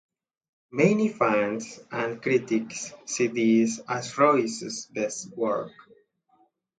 Many 0.71 1.09
fans 1.09 1.79
and 1.91 2.19
critics 2.19 2.91
see 3.05 3.27
this 3.27 3.79
as 3.87 4.17
Royce's 4.17 4.87
best 4.87 5.29
work. 5.37 5.73